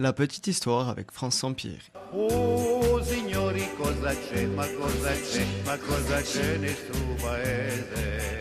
La 0.00 0.12
petite 0.12 0.46
histoire 0.46 0.88
avec 0.90 1.10
France 1.10 1.38
Sampieri. 1.38 1.90
Oh 2.14 3.00
signori 3.02 3.64
cosa 3.76 4.12
c'è, 4.14 4.46
ma 4.46 4.64
cosa 4.64 5.10
c'è, 5.12 5.44
ma 5.66 5.76
cosa 5.76 6.22
c'è 6.22 6.56
nel 6.58 6.72
suo 6.72 7.16
paese? 7.20 8.36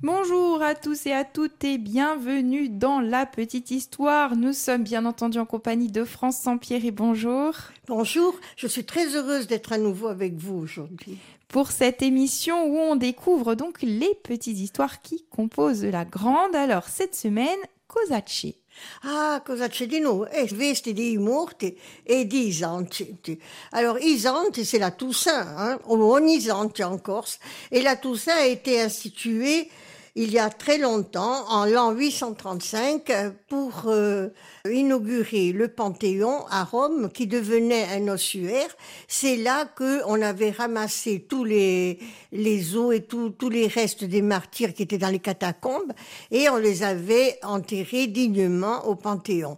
Bonjour 0.00 0.62
à 0.62 0.74
tous 0.74 1.04
et 1.04 1.12
à 1.12 1.26
toutes 1.26 1.62
et 1.62 1.76
bienvenue 1.76 2.70
dans 2.70 3.00
La 3.00 3.26
Petite 3.26 3.70
Histoire. 3.70 4.34
Nous 4.34 4.54
sommes 4.54 4.82
bien 4.82 5.04
entendu 5.04 5.38
en 5.38 5.44
compagnie 5.44 5.90
de 5.92 6.04
France 6.04 6.38
Sampieri. 6.38 6.90
Bonjour. 6.90 7.52
Bonjour, 7.88 8.34
je 8.56 8.66
suis 8.66 8.86
très 8.86 9.14
heureuse 9.14 9.46
d'être 9.46 9.74
à 9.74 9.78
nouveau 9.78 10.08
avec 10.08 10.36
vous 10.36 10.56
aujourd'hui. 10.56 11.18
Pour 11.48 11.70
cette 11.70 12.00
émission 12.00 12.64
où 12.64 12.78
on 12.78 12.96
découvre 12.96 13.56
donc 13.56 13.82
les 13.82 14.14
petites 14.24 14.58
histoires 14.58 15.02
qui 15.02 15.26
composent 15.28 15.84
la 15.84 16.06
grande. 16.06 16.56
Alors 16.56 16.84
cette 16.84 17.14
semaine, 17.14 17.58
Cosacci. 17.88 18.56
Ah, 19.02 19.42
cosa 19.44 19.68
c'è 19.68 19.86
di 19.86 20.00
nuovo? 20.00 20.28
Eh, 20.28 20.48
vesti 20.52 20.92
di 20.92 21.16
morti 21.18 21.78
e 22.02 22.26
di 22.26 22.46
isanti. 22.46 23.40
Alors, 23.70 23.98
isanti, 24.00 24.64
c'est 24.64 24.78
la 24.78 24.90
Toussaint, 24.90 25.46
hein, 25.56 25.78
ou 25.86 26.02
onisanti 26.12 26.82
en 26.82 26.98
Corse. 26.98 27.38
Et 27.70 27.82
la 27.82 27.96
Toussaint 27.96 28.36
a 28.36 28.46
été 28.46 28.80
instituée 28.80 29.70
il 30.14 30.30
y 30.30 30.38
a 30.38 30.50
très 30.50 30.76
longtemps, 30.76 31.48
en 31.48 31.64
l'an 31.64 31.92
835, 31.92 33.10
pour 33.48 33.84
euh, 33.86 34.28
inaugurer 34.70 35.52
le 35.52 35.68
Panthéon 35.68 36.44
à 36.50 36.64
Rome, 36.64 37.10
qui 37.10 37.26
devenait 37.26 37.86
un 37.94 38.08
ossuaire. 38.08 38.68
C'est 39.08 39.36
là 39.36 39.64
que 39.64 40.02
on 40.06 40.20
avait 40.20 40.50
ramassé 40.50 41.24
tous 41.26 41.44
les 41.44 41.98
les 42.30 42.76
os 42.76 42.94
et 42.94 43.00
tous 43.00 43.30
tous 43.30 43.48
les 43.48 43.66
restes 43.66 44.04
des 44.04 44.22
martyrs 44.22 44.74
qui 44.74 44.82
étaient 44.82 44.98
dans 44.98 45.08
les 45.08 45.18
catacombes, 45.18 45.92
et 46.30 46.50
on 46.50 46.56
les 46.56 46.82
avait 46.82 47.38
enterrés 47.42 48.06
dignement 48.06 48.86
au 48.86 48.94
Panthéon. 48.94 49.56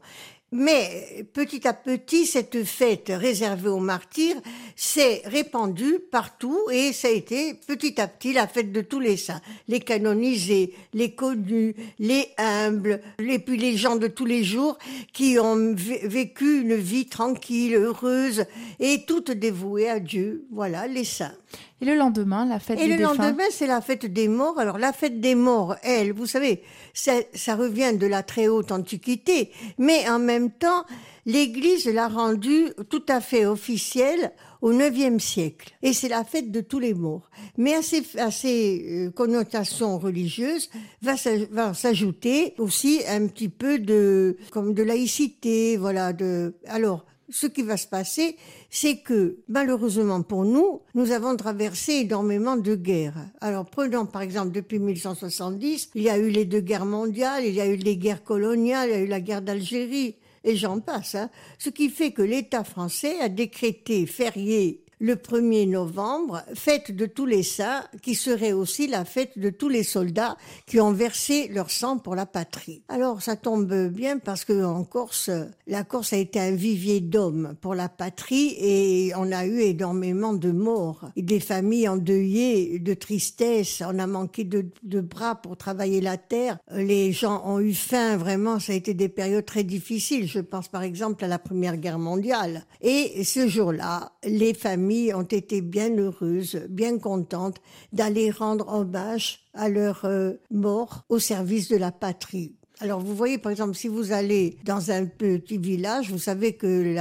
Mais 0.57 1.27
petit 1.33 1.67
à 1.67 1.73
petit, 1.73 2.27
cette 2.27 2.63
fête 2.63 3.11
réservée 3.13 3.71
aux 3.71 3.81
martyrs 3.81 4.41
s'est 4.77 5.23
répandue 5.25 5.99
partout 6.13 6.57
et 6.71 6.93
ça 6.93 7.09
a 7.09 7.11
été 7.11 7.55
petit 7.55 8.01
à 8.01 8.07
petit 8.07 8.33
la 8.33 8.47
fête 8.47 8.71
de 8.71 8.81
tous 8.81 9.01
les 9.01 9.17
saints. 9.17 9.41
Les 9.67 9.81
canonisés, 9.81 10.73
les 10.93 11.11
connus, 11.11 11.75
les 11.99 12.29
humbles, 12.39 13.01
et 13.19 13.41
puis 13.41 13.57
les 13.57 13.77
gens 13.77 13.97
de 13.97 14.07
tous 14.07 14.27
les 14.27 14.45
jours 14.45 14.79
qui 15.13 15.41
ont 15.41 15.75
vécu 15.75 16.61
une 16.61 16.77
vie 16.77 17.07
tranquille, 17.07 17.75
heureuse 17.75 18.45
et 18.79 19.05
toutes 19.09 19.33
dévouées 19.33 19.91
à 19.91 19.99
Dieu. 19.99 20.47
Voilà, 20.53 20.87
les 20.87 21.03
saints. 21.03 21.35
Et 21.81 21.85
le 21.85 21.97
lendemain, 21.97 22.47
la 22.47 22.61
fête 22.61 22.79
Et 22.79 22.87
des 22.87 22.97
le 22.97 23.03
lendemain, 23.03 23.45
c'est 23.51 23.67
la 23.67 23.81
fête 23.81 24.07
des 24.07 24.29
morts. 24.29 24.59
Alors 24.59 24.79
la 24.79 24.93
fête 24.93 25.21
des 25.21 25.35
morts, 25.35 25.77
elle, 25.83 26.13
vous 26.13 26.27
savez, 26.27 26.63
ça, 26.95 27.13
ça 27.35 27.57
revient 27.57 27.97
de 27.97 28.07
la 28.07 28.23
très 28.23 28.49
haute 28.49 28.73
antiquité, 28.73 29.51
mais 29.79 30.09
en 30.09 30.19
même 30.19 30.51
temps, 30.51 30.85
l'Église 31.27 31.87
l'a 31.87 32.09
rendue 32.09 32.73
tout 32.89 33.05
à 33.09 33.21
fait 33.21 33.45
officielle 33.45 34.33
au 34.63 34.73
IXe 34.73 35.23
siècle. 35.23 35.75
Et 35.83 35.93
c'est 35.93 36.09
la 36.09 36.25
fête 36.25 36.51
de 36.51 36.61
tous 36.61 36.79
les 36.79 36.95
morts. 36.95 37.29
Mais 37.59 37.75
à 37.75 37.83
ces, 37.83 38.03
à 38.19 38.31
ces 38.31 39.07
euh, 39.09 39.11
connotations 39.11 39.99
religieuses 39.99 40.71
va, 41.03 41.15
va 41.51 41.75
s'ajouter 41.75 42.55
aussi 42.59 43.03
un 43.07 43.27
petit 43.27 43.51
peu 43.51 43.79
de, 43.79 44.39
comme 44.51 44.73
de 44.73 44.83
laïcité, 44.83 45.77
voilà, 45.77 46.15
de, 46.15 46.55
alors, 46.67 47.05
ce 47.29 47.47
qui 47.47 47.63
va 47.63 47.77
se 47.77 47.87
passer, 47.87 48.37
c'est 48.71 48.99
que 48.99 49.39
malheureusement 49.49 50.23
pour 50.23 50.45
nous, 50.45 50.83
nous 50.95 51.11
avons 51.11 51.37
traversé 51.37 52.01
énormément 52.01 52.57
de 52.57 52.75
guerres. 52.75 53.27
Alors 53.41 53.65
prenons 53.65 54.07
par 54.07 54.23
exemple 54.23 54.51
depuis 54.51 54.79
1170, 54.79 55.91
il 55.95 56.03
y 56.03 56.11
a 56.11 56.19
eu 56.19 56.31
les 56.31 56.45
deux 56.45 56.61
guerres 56.61 56.87
mondiales, 56.87 57.45
il 57.45 57.55
y 57.55 57.61
a 57.61 57.67
eu 57.67 57.77
les 57.77 57.97
guerres 57.97 58.25
coloniales, 58.25 58.91
il 58.91 58.93
y 58.93 58.97
a 58.97 59.01
eu 59.01 59.07
la 59.07 59.21
guerre 59.21 59.43
d'Algérie, 59.43 60.17
et 60.45 60.57
j'en 60.57 60.81
passe. 60.81 61.15
Hein. 61.15 61.31
Ce 61.59 61.71
qui 61.71 61.89
fait 61.89 62.13
que 62.13 62.23
l'État 62.23 62.65
français 62.65 63.19
a 63.21 63.29
décrété 63.29 64.07
férié 64.07 64.84
le 64.99 65.17
1er 65.17 65.69
novembre, 65.69 66.43
fête 66.55 66.95
de 66.95 67.07
tous 67.07 67.27
les 67.27 67.43
saints, 67.43 67.85
qui 68.03 68.15
serait 68.15 68.53
aussi 68.53 68.87
la 68.87 69.05
fête 69.05 69.39
de 69.39 69.51
tous 69.51 69.69
les 69.69 69.83
soldats 69.83 70.37
qui 70.67 70.81
ont 70.81 70.93
versé 70.93 71.49
leur 71.49 71.71
sang 71.71 71.99
pour 71.99 72.15
la 72.15 72.27
patrie. 72.27 72.83
Alors 72.89 73.23
ça 73.23 73.37
tombe 73.37 73.89
bien 73.89 74.19
parce 74.19 74.45
que 74.45 74.65
en 74.65 74.85
Corse, 74.85 75.31
la 75.67 75.85
Corse 75.85 76.13
a 76.13 76.17
été 76.17 76.41
un 76.41 76.53
vivier 76.53 77.01
d'hommes 77.01 77.55
pour 77.61 77.75
la 77.75 77.89
patrie 77.89 78.57
et 78.59 79.13
on 79.17 79.33
a 79.33 79.47
eu 79.47 79.61
énormément 79.61 80.35
de 80.35 80.51
morts, 80.51 81.11
des 81.17 81.41
familles 81.41 81.89
endeuillées, 81.89 82.79
de 82.79 82.95
tristesse, 82.95 83.83
on 83.87 83.99
a 83.99 84.07
manqué 84.07 84.45
de, 84.45 84.67
de 84.83 85.01
bras 85.01 85.37
pour 85.37 85.57
travailler 85.57 86.01
la 86.01 86.17
terre, 86.17 86.59
les 86.73 87.13
gens 87.13 87.43
ont 87.47 87.61
eu 87.61 87.75
faim, 87.75 88.17
vraiment 88.17 88.59
ça 88.59 88.73
a 88.73 88.77
été 88.77 88.95
des 88.95 89.09
périodes 89.09 89.45
très 89.45 89.65
difficiles. 89.65 90.29
Je 90.29 90.41
pense 90.41 90.69
par 90.69 90.83
exemple 90.83 91.25
à 91.25 91.29
la 91.29 91.39
Première 91.39 91.77
Guerre 91.77 91.99
mondiale. 91.99 92.65
Et 92.81 93.25
ce 93.25 93.49
jour-là, 93.49 94.13
les 94.25 94.55
familles 94.55 94.84
ont 95.15 95.23
été 95.23 95.61
bien 95.61 95.97
heureuses, 95.97 96.63
bien 96.69 96.99
contentes 96.99 97.59
d'aller 97.93 98.31
rendre 98.31 98.69
hommage 98.69 99.41
à 99.55 99.69
leur 99.69 100.05
euh, 100.05 100.33
mort 100.51 101.05
au 101.09 101.19
service 101.19 101.69
de 101.69 101.77
la 101.77 101.93
patrie. 101.93 102.55
Alors 102.81 103.01
vous 103.01 103.15
voyez 103.15 103.39
par 103.39 103.53
exemple 103.53 103.75
si 103.75 103.87
vous 103.87 104.11
allez 104.11 104.59
dans 104.65 104.91
un 104.91 105.07
petit 105.07 105.59
village, 105.59 106.11
vous 106.11 106.19
savez 106.19 106.55
que 106.55 106.97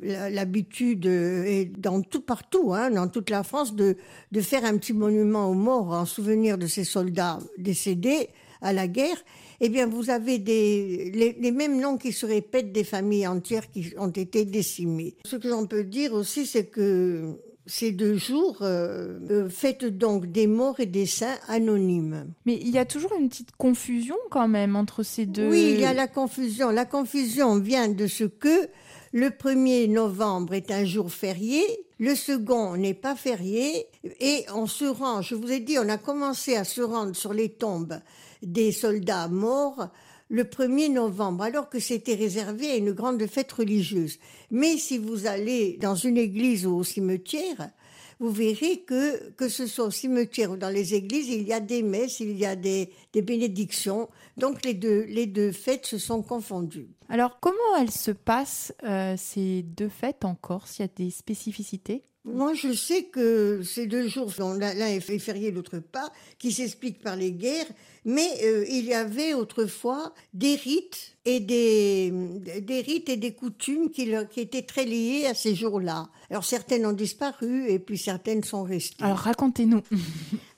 l'habitude 0.00 1.04
est 1.04 1.70
dans 1.78 2.00
tout 2.00 2.22
partout, 2.22 2.72
hein, 2.72 2.90
dans 2.90 3.08
toute 3.08 3.28
la 3.28 3.42
France, 3.42 3.74
de, 3.74 3.96
de 4.32 4.40
faire 4.40 4.64
un 4.64 4.78
petit 4.78 4.94
monument 4.94 5.50
aux 5.50 5.54
morts 5.54 5.90
en 5.92 6.06
souvenir 6.06 6.56
de 6.56 6.66
ces 6.66 6.84
soldats 6.84 7.38
décédés 7.58 8.30
à 8.62 8.72
la 8.72 8.88
guerre 8.88 9.22
eh 9.60 9.68
bien, 9.68 9.86
vous 9.86 10.10
avez 10.10 10.38
des, 10.38 11.10
les, 11.38 11.50
mêmes 11.52 11.80
noms 11.80 11.96
qui 11.96 12.12
se 12.12 12.26
répètent 12.26 12.72
des 12.72 12.84
familles 12.84 13.26
entières 13.26 13.70
qui 13.70 13.92
ont 13.98 14.10
été 14.10 14.44
décimées. 14.44 15.16
Ce 15.24 15.36
que 15.36 15.48
l'on 15.48 15.66
peut 15.66 15.84
dire 15.84 16.12
aussi, 16.12 16.46
c'est 16.46 16.66
que 16.66 17.36
ces 17.66 17.92
deux 17.92 18.16
jours 18.16 18.58
euh, 18.62 19.18
euh, 19.30 19.48
fêtent 19.48 19.84
donc 19.84 20.26
des 20.26 20.46
morts 20.46 20.80
et 20.80 20.86
des 20.86 21.06
saints 21.06 21.38
anonymes. 21.48 22.32
Mais 22.46 22.54
il 22.54 22.70
y 22.70 22.78
a 22.78 22.84
toujours 22.84 23.12
une 23.18 23.28
petite 23.28 23.52
confusion 23.56 24.16
quand 24.30 24.48
même 24.48 24.76
entre 24.76 25.02
ces 25.02 25.26
deux. 25.26 25.48
Oui, 25.48 25.72
il 25.74 25.80
y 25.80 25.84
a 25.84 25.92
la 25.92 26.06
confusion. 26.06 26.70
La 26.70 26.86
confusion 26.86 27.58
vient 27.58 27.88
de 27.88 28.06
ce 28.06 28.24
que 28.24 28.68
le 29.12 29.28
1er 29.28 29.90
novembre 29.90 30.54
est 30.54 30.70
un 30.70 30.84
jour 30.84 31.10
férié, 31.10 31.62
le 31.98 32.14
second 32.14 32.76
n'est 32.76 32.94
pas 32.94 33.16
férié, 33.16 33.86
et 34.20 34.44
on 34.54 34.66
se 34.66 34.84
rend, 34.84 35.22
je 35.22 35.34
vous 35.34 35.50
ai 35.50 35.60
dit, 35.60 35.78
on 35.78 35.88
a 35.88 35.96
commencé 35.96 36.56
à 36.56 36.64
se 36.64 36.80
rendre 36.80 37.16
sur 37.16 37.32
les 37.32 37.48
tombes 37.48 37.98
des 38.42 38.72
soldats 38.72 39.28
morts 39.28 39.88
le 40.30 40.44
1er 40.44 40.92
novembre, 40.92 41.44
alors 41.44 41.68
que 41.68 41.80
c'était 41.80 42.14
réservé 42.14 42.70
à 42.70 42.76
une 42.76 42.92
grande 42.92 43.24
fête 43.26 43.50
religieuse. 43.52 44.18
Mais 44.50 44.76
si 44.76 44.98
vous 44.98 45.26
allez 45.26 45.78
dans 45.80 45.94
une 45.94 46.18
église 46.18 46.66
ou 46.66 46.76
au 46.76 46.84
cimetière, 46.84 47.70
vous 48.20 48.30
verrez 48.30 48.80
que, 48.80 49.30
que 49.30 49.48
ce 49.48 49.66
soit 49.66 49.86
au 49.86 49.90
cimetière 49.90 50.50
ou 50.50 50.56
dans 50.56 50.68
les 50.68 50.94
églises, 50.94 51.28
il 51.28 51.46
y 51.46 51.52
a 51.52 51.60
des 51.60 51.82
messes, 51.82 52.20
il 52.20 52.36
y 52.36 52.44
a 52.44 52.56
des, 52.56 52.90
des 53.12 53.22
bénédictions. 53.22 54.08
Donc 54.36 54.64
les 54.64 54.74
deux, 54.74 55.04
les 55.04 55.26
deux 55.26 55.52
fêtes 55.52 55.86
se 55.86 55.98
sont 55.98 56.22
confondues. 56.22 56.88
Alors 57.08 57.38
comment 57.40 57.76
elles 57.78 57.92
se 57.92 58.10
passent, 58.10 58.74
euh, 58.82 59.14
ces 59.16 59.62
deux 59.62 59.88
fêtes 59.88 60.24
en 60.24 60.34
Corse 60.34 60.78
Il 60.78 60.82
y 60.82 60.84
a 60.84 60.88
des 60.94 61.10
spécificités? 61.10 62.02
Moi, 62.24 62.52
je 62.52 62.72
sais 62.72 63.04
que 63.04 63.62
ces 63.62 63.86
deux 63.86 64.08
jours, 64.08 64.30
l'un 64.38 64.86
est 64.86 65.18
férié, 65.18 65.50
l'autre 65.50 65.78
pas, 65.78 66.12
qui 66.38 66.52
s'expliquent 66.52 67.00
par 67.00 67.16
les 67.16 67.32
guerres, 67.32 67.66
mais 68.04 68.28
euh, 68.42 68.64
il 68.68 68.84
y 68.84 68.94
avait 68.94 69.34
autrefois 69.34 70.12
des 70.34 70.54
rites 70.56 71.16
et 71.24 71.40
des, 71.40 72.12
des 72.60 72.80
rites 72.80 73.08
et 73.08 73.16
des 73.16 73.32
coutumes 73.34 73.90
qui, 73.90 74.12
qui 74.30 74.40
étaient 74.40 74.62
très 74.62 74.84
liés 74.84 75.26
à 75.26 75.34
ces 75.34 75.54
jours-là. 75.54 76.08
Alors 76.30 76.44
certaines 76.44 76.86
ont 76.86 76.92
disparu 76.92 77.70
et 77.70 77.78
puis 77.78 77.98
certaines 77.98 78.44
sont 78.44 78.62
restées. 78.62 79.04
Alors 79.04 79.18
racontez-nous. 79.18 79.82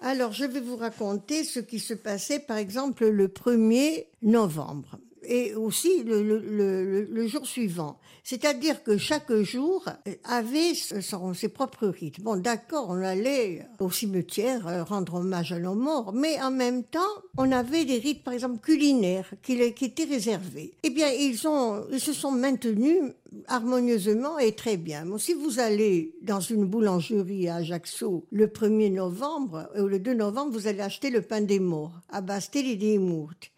Alors 0.01 0.33
je 0.33 0.45
vais 0.45 0.61
vous 0.61 0.77
raconter 0.77 1.45
ce 1.45 1.61
qui 1.61 1.79
se 1.79 1.95
passait 1.95 2.41
par 2.41 2.57
exemple 2.57 3.07
le 3.07 3.29
1er 3.29 4.07
novembre 4.23 4.99
et 5.31 5.55
aussi 5.55 6.03
le, 6.05 7.27
jour 7.29 7.47
suivant. 7.47 7.99
C'est-à-dire 8.25 8.83
que 8.83 8.99
chaque 8.99 9.33
jour 9.33 9.85
avait 10.25 10.75
son, 10.75 11.33
ses 11.35 11.49
propres 11.49 11.87
rites. 11.87 12.21
Bon, 12.21 12.37
d'accord, 12.37 12.87
on 12.91 13.01
allait 13.01 13.67
au 13.79 13.91
cimetière 13.91 14.67
euh, 14.67 14.83
rendre 14.83 15.15
hommage 15.15 15.53
à 15.53 15.61
nos 15.61 15.75
morts, 15.75 16.13
mais 16.13 16.41
en 16.43 16.51
même 16.51 16.83
temps, 16.83 16.99
on 17.39 17.53
avait 17.53 17.85
des 17.85 17.99
rites, 17.99 18.25
par 18.25 18.35
exemple, 18.35 18.59
culinaires 18.59 19.33
qui, 19.43 19.53
étaient 19.63 20.05
réservés. 20.05 20.75
Eh 20.83 20.91
bien, 20.91 21.09
ils, 21.09 21.39
se 21.39 22.13
sont 22.13 22.33
maintenus 22.33 22.99
harmonieusement 23.47 24.39
et 24.39 24.53
très 24.53 24.77
bien. 24.77 25.07
Si 25.19 25.33
vous 25.35 25.61
allez 25.61 26.17
dans 26.23 26.41
une 26.41 26.65
boulangerie 26.65 27.49
à 27.49 27.57
Ajaccio 27.57 28.27
le 28.33 28.49
1er 28.49 28.93
novembre 28.93 29.71
ou 29.79 29.87
le 29.87 30.01
2 30.01 30.15
novembre, 30.15 30.53
vous 30.53 30.67
allez 30.67 30.81
acheter 30.81 31.11
le 31.11 31.23
pain 31.23 31.41
des 31.41 31.61
morts 31.61 32.01
à 32.11 32.21
Bastel 32.21 32.77
des 32.77 32.99
Mourtes. 32.99 33.53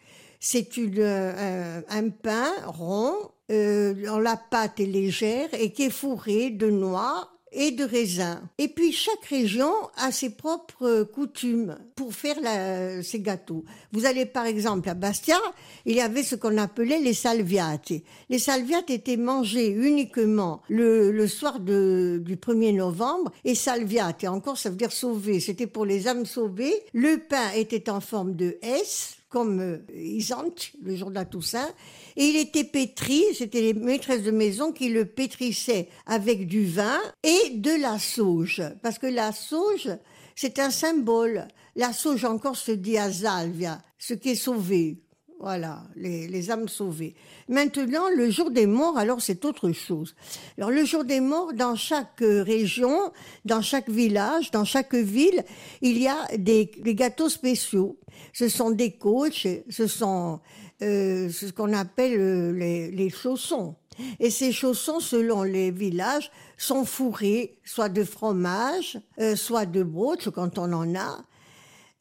C'est 0.44 0.76
une, 0.76 1.00
un, 1.00 2.08
pain 2.08 2.50
rond, 2.66 3.14
euh, 3.52 3.94
la 4.20 4.36
pâte 4.36 4.80
est 4.80 4.86
légère 4.86 5.48
et 5.52 5.70
qui 5.70 5.84
est 5.84 5.90
fourré 5.90 6.50
de 6.50 6.68
noix 6.68 7.28
et 7.52 7.70
de 7.70 7.84
raisin. 7.84 8.42
Et 8.58 8.66
puis 8.66 8.90
chaque 8.90 9.24
région 9.30 9.72
a 9.96 10.10
ses 10.10 10.30
propres 10.30 11.04
coutumes 11.04 11.78
pour 11.94 12.12
faire 12.12 12.40
la, 12.40 13.04
ses 13.04 13.20
gâteaux. 13.20 13.64
Vous 13.92 14.04
allez 14.04 14.26
par 14.26 14.46
exemple 14.46 14.88
à 14.88 14.94
Bastia, 14.94 15.38
il 15.86 15.94
y 15.94 16.00
avait 16.00 16.24
ce 16.24 16.34
qu'on 16.34 16.58
appelait 16.58 16.98
les 16.98 17.14
salviati. 17.14 18.02
Les 18.28 18.40
salviati 18.40 18.94
étaient 18.94 19.16
mangés 19.16 19.68
uniquement 19.68 20.62
le, 20.68 21.12
le 21.12 21.28
soir 21.28 21.60
de, 21.60 22.20
du 22.20 22.34
1er 22.34 22.74
novembre 22.74 23.30
et 23.44 23.54
salviati, 23.54 24.26
encore 24.26 24.58
ça 24.58 24.70
veut 24.70 24.76
dire 24.76 24.90
sauver, 24.90 25.38
c'était 25.38 25.68
pour 25.68 25.86
les 25.86 26.08
âmes 26.08 26.26
sauvées. 26.26 26.74
Le 26.94 27.18
pain 27.18 27.52
était 27.54 27.88
en 27.90 28.00
forme 28.00 28.34
de 28.34 28.58
S 28.60 29.18
comme 29.32 29.60
euh, 29.60 29.78
Isante, 29.94 30.72
le 30.82 30.94
jour 30.94 31.08
de 31.08 31.14
la 31.14 31.24
Toussaint, 31.24 31.70
et 32.16 32.26
il 32.26 32.36
était 32.36 32.64
pétri, 32.64 33.24
c'était 33.34 33.62
les 33.62 33.74
maîtresses 33.74 34.22
de 34.22 34.30
maison 34.30 34.72
qui 34.72 34.90
le 34.90 35.06
pétrissaient 35.06 35.88
avec 36.06 36.46
du 36.46 36.66
vin 36.66 37.00
et 37.22 37.50
de 37.54 37.72
la 37.80 37.98
sauge, 37.98 38.62
parce 38.82 38.98
que 38.98 39.06
la 39.06 39.32
sauge, 39.32 39.88
c'est 40.36 40.58
un 40.58 40.70
symbole. 40.70 41.48
La 41.74 41.92
sauge 41.92 42.24
encore 42.26 42.56
se 42.56 42.72
dit 42.72 42.98
à 42.98 43.10
Salvia, 43.10 43.82
ce 43.98 44.14
qui 44.14 44.30
est 44.30 44.34
sauvé. 44.34 44.98
Voilà, 45.42 45.82
les, 45.96 46.28
les, 46.28 46.52
âmes 46.52 46.68
sauvées. 46.68 47.16
Maintenant, 47.48 48.08
le 48.16 48.30
jour 48.30 48.52
des 48.52 48.66
morts, 48.66 48.96
alors 48.96 49.20
c'est 49.20 49.44
autre 49.44 49.72
chose. 49.72 50.14
Alors 50.56 50.70
le 50.70 50.84
jour 50.84 51.04
des 51.04 51.18
morts, 51.20 51.52
dans 51.52 51.74
chaque 51.74 52.22
euh, 52.22 52.44
région, 52.44 53.12
dans 53.44 53.60
chaque 53.60 53.90
village, 53.90 54.52
dans 54.52 54.64
chaque 54.64 54.94
ville, 54.94 55.42
il 55.80 55.98
y 55.98 56.06
a 56.06 56.28
des, 56.38 56.70
des 56.78 56.94
gâteaux 56.94 57.28
spéciaux. 57.28 57.98
Ce 58.32 58.48
sont 58.48 58.70
des 58.70 58.92
coachs, 58.92 59.48
ce 59.68 59.86
sont 59.88 60.38
euh, 60.80 61.28
ce 61.28 61.46
qu'on 61.50 61.72
appelle 61.72 62.20
euh, 62.20 62.52
les, 62.52 62.92
les 62.92 63.10
chaussons. 63.10 63.74
Et 64.20 64.30
ces 64.30 64.52
chaussons, 64.52 65.00
selon 65.00 65.42
les 65.42 65.70
villages, 65.70 66.30
sont 66.56 66.84
fourrés 66.84 67.58
soit 67.64 67.88
de 67.88 68.04
fromage, 68.04 68.98
euh, 69.20 69.36
soit 69.36 69.66
de 69.66 69.82
broche 69.82 70.28
quand 70.30 70.58
on 70.58 70.72
en 70.72 70.94
a, 70.94 71.18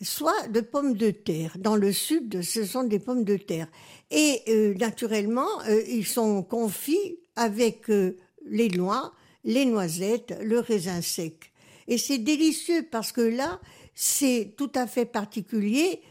soit 0.02 0.48
de 0.48 0.62
pommes 0.62 0.96
de 0.96 1.12
terre. 1.12 1.56
Dans 1.58 1.76
le 1.76 1.92
sud, 1.92 2.42
ce 2.42 2.66
sont 2.66 2.84
des 2.84 3.00
pommes 3.00 3.24
de 3.24 3.38
terre. 3.38 3.68
Et 4.10 4.42
euh, 4.48 4.74
naturellement, 4.76 5.62
euh, 5.68 5.82
ils 5.88 6.06
sont 6.06 6.44
confits 6.44 7.20
avec 7.36 7.90
euh, 7.90 8.18
les 8.46 8.70
noix, 8.70 9.14
les 9.44 9.66
noisettes, 9.66 10.38
le 10.42 10.60
raisin 10.60 11.02
sec. 11.02 11.52
Et 11.88 11.98
c'est 11.98 12.18
délicieux 12.18 12.88
parce 12.90 13.12
que 13.12 13.22
là, 13.22 13.60
c'est 13.96 14.54
tout 14.58 14.72
à 14.76 14.88
fait 14.88 15.06
particulier. 15.06 16.02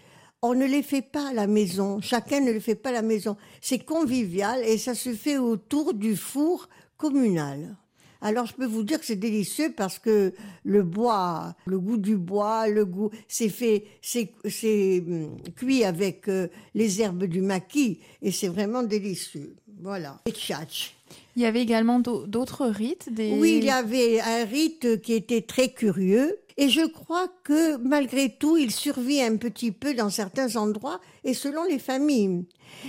On 0.43 0.55
ne 0.55 0.65
les 0.65 0.83
fait 0.83 1.03
pas 1.03 1.31
à 1.31 1.33
la 1.33 1.47
maison. 1.47 2.01
Chacun 2.01 2.41
ne 2.41 2.53
le 2.53 2.61
fait 2.61 2.75
pas 2.75 2.91
à 2.91 2.93
la 2.93 3.03
maison. 3.03 3.37
C'est 3.61 3.85
convivial 3.85 4.63
et 4.65 4.79
ça 4.79 4.95
se 4.95 5.13
fait 5.15 5.39
autour 5.39 5.95
du 5.95 6.17
four 6.17 6.69
communal. 6.97 7.77
Alors 8.23 8.47
je 8.47 8.55
peux 8.55 8.67
vous 8.67 8.83
dire 8.83 9.01
que 9.01 9.07
c'est 9.07 9.17
délicieux 9.17 9.73
parce 9.77 9.99
que 9.99 10.33
le 10.65 10.83
bois, 10.83 11.55
le 11.67 11.79
goût 11.79 11.97
du 11.97 12.17
bois, 12.17 12.69
le 12.69 12.85
goût, 12.85 13.11
c'est 13.29 13.49
fait, 13.49 13.85
c'est, 14.03 14.33
c'est 14.49 15.03
hum, 15.07 15.37
cuit 15.57 15.85
avec 15.85 16.29
euh, 16.29 16.49
les 16.75 17.01
herbes 17.01 17.25
du 17.25 17.41
maquis 17.41 18.01
et 18.23 18.31
c'est 18.31 18.49
vraiment 18.49 18.83
délicieux. 18.83 19.57
Voilà. 19.83 20.21
Et 20.27 20.33
tchatch. 20.33 20.95
Il 21.37 21.43
y 21.43 21.47
avait 21.47 21.63
également 21.63 22.01
d'autres 22.01 22.67
rites 22.67 23.13
des... 23.13 23.33
Oui, 23.33 23.59
il 23.59 23.65
y 23.65 23.71
avait 23.71 24.21
un 24.21 24.45
rite 24.45 25.01
qui 25.01 25.15
était 25.15 25.43
très 25.43 25.73
curieux. 25.73 26.39
Et 26.57 26.69
je 26.69 26.87
crois 26.87 27.29
que 27.45 27.77
malgré 27.77 28.37
tout, 28.37 28.57
il 28.57 28.71
survit 28.71 29.23
un 29.23 29.37
petit 29.37 29.73
peu 29.73 29.95
dans 29.95 30.11
certains 30.11 30.57
endroits 30.57 31.01
et 31.25 31.33
selon 31.33 31.65
les 31.65 31.79
familles. 31.79 32.45